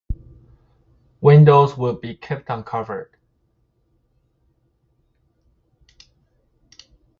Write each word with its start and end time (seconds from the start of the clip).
Windows 1.21 1.77
will 1.77 1.93
be 1.93 2.15
kept 2.15 2.49
uncovered. 2.49 3.15